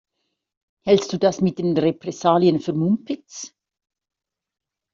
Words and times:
Hältst 0.83 1.13
du 1.13 1.19
das 1.19 1.41
mit 1.41 1.59
den 1.59 1.77
Repressalien 1.77 2.59
für 2.59 2.73
Mumpitz? 2.73 3.53